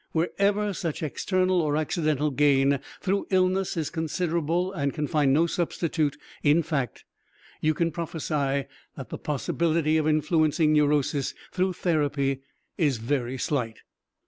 Wherever 0.13 0.73
such 0.73 1.03
external 1.03 1.61
or 1.61 1.77
accidental 1.77 2.31
gain 2.31 2.79
through 3.01 3.27
illness 3.29 3.77
is 3.77 3.91
considerable 3.91 4.73
and 4.73 4.91
can 4.95 5.05
find 5.05 5.31
no 5.31 5.45
substitute 5.45 6.17
in 6.41 6.63
fact, 6.63 7.05
you 7.61 7.75
can 7.75 7.91
prophesy 7.91 8.65
that 8.95 9.09
the 9.09 9.19
possibility 9.19 9.97
of 9.97 10.07
influencing 10.07 10.73
neurosis 10.73 11.35
through 11.51 11.73
therapy 11.73 12.41
is 12.79 12.97
very 12.97 13.37
slight. 13.37 13.81